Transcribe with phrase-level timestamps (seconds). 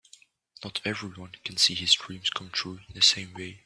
[0.63, 3.59] Not everyone can see his dreams come true in the same way.